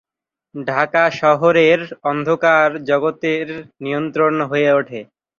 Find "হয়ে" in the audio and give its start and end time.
4.51-4.69